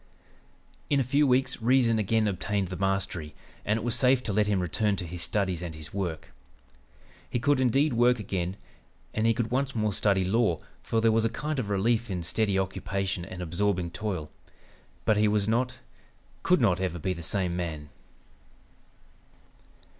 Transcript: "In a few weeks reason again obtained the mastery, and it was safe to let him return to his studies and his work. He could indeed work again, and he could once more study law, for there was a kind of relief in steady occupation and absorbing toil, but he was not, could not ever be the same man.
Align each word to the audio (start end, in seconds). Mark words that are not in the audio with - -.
"In 0.89 0.99
a 0.99 1.03
few 1.03 1.27
weeks 1.27 1.61
reason 1.61 1.99
again 1.99 2.25
obtained 2.25 2.69
the 2.69 2.75
mastery, 2.75 3.35
and 3.63 3.77
it 3.77 3.83
was 3.83 3.93
safe 3.93 4.23
to 4.23 4.33
let 4.33 4.47
him 4.47 4.59
return 4.59 4.95
to 4.95 5.05
his 5.05 5.21
studies 5.21 5.61
and 5.61 5.75
his 5.75 5.93
work. 5.93 6.33
He 7.29 7.37
could 7.39 7.59
indeed 7.59 7.93
work 7.93 8.17
again, 8.17 8.57
and 9.13 9.27
he 9.27 9.35
could 9.35 9.51
once 9.51 9.75
more 9.75 9.93
study 9.93 10.25
law, 10.25 10.57
for 10.81 11.01
there 11.01 11.11
was 11.11 11.23
a 11.23 11.29
kind 11.29 11.59
of 11.59 11.69
relief 11.69 12.09
in 12.09 12.23
steady 12.23 12.57
occupation 12.57 13.23
and 13.25 13.43
absorbing 13.43 13.91
toil, 13.91 14.31
but 15.05 15.17
he 15.17 15.27
was 15.27 15.47
not, 15.47 15.77
could 16.41 16.59
not 16.59 16.81
ever 16.81 16.97
be 16.97 17.13
the 17.13 17.21
same 17.21 17.55
man. 17.55 17.89